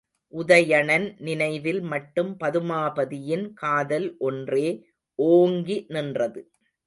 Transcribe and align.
உதயணன் 0.33 1.05
நினைவில் 1.19 1.81
மட்டும் 1.83 2.31
பதுமாபதியின் 2.39 3.45
காதல் 3.53 4.07
ஒன்றே 4.19 4.67
ஓங்கி 5.19 5.77
நின்றது. 5.87 6.41